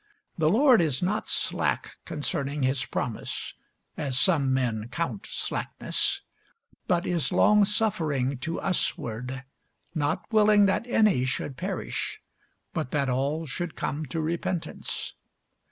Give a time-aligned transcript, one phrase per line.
[0.35, 3.53] The Lord is not slack concerning his promise,
[3.95, 6.21] as some men count slackness;
[6.87, 9.43] but is longsuffering to us ward,
[9.93, 12.19] not willing that any should perish,
[12.73, 15.13] but that all should come to repentance.